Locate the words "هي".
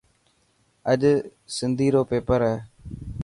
2.49-2.55